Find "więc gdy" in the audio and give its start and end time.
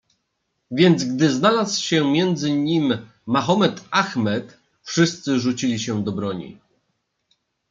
0.71-1.29